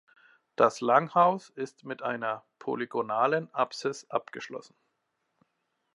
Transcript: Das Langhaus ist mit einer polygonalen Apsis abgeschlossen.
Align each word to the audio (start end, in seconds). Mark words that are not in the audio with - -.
Das 0.55 0.81
Langhaus 0.81 1.49
ist 1.49 1.83
mit 1.83 2.01
einer 2.01 2.43
polygonalen 2.57 3.53
Apsis 3.53 4.09
abgeschlossen. 4.09 4.73